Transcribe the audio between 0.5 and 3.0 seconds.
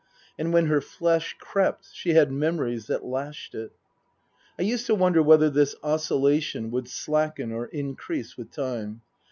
when her flesh crept she had memories